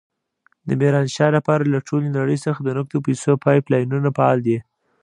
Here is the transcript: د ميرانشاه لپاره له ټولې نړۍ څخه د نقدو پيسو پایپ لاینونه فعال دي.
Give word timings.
د 0.67 0.69
ميرانشاه 0.81 1.31
لپاره 1.37 1.63
له 1.73 1.79
ټولې 1.87 2.09
نړۍ 2.17 2.37
څخه 2.45 2.59
د 2.63 2.69
نقدو 2.77 3.03
پيسو 3.07 3.31
پایپ 3.45 3.63
لاینونه 3.71 4.09
فعال 4.17 4.39
دي. 4.47 4.57